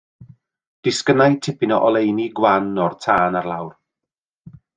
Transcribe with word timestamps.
Disgynnai 0.87 1.35
tipyn 1.47 1.75
o 1.75 1.77
oleuni 1.89 2.25
gwan 2.41 2.73
o'r 2.87 2.97
tân 3.05 3.39
ar 3.43 3.47
lawr. 3.53 3.71